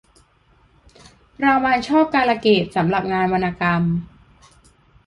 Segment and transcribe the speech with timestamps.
[1.43, 3.81] รางวัลช่อการะเกดสำหรับงานวรรณกรรม